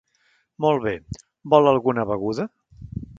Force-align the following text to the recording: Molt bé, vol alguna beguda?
Molt 0.65 0.79
bé, 0.85 0.93
vol 1.55 1.73
alguna 1.73 2.07
beguda? 2.13 2.47